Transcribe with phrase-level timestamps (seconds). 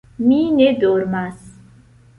[0.29, 1.47] Mi ne dormas.